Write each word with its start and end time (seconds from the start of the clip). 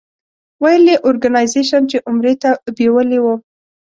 ویل 0.63 0.85
یې 0.91 0.95
اورګنایزیش 1.05 1.69
چې 1.89 1.97
عمرې 2.09 2.33
ته 2.41 2.49
بېولې 2.75 3.19
وم. 3.21 3.39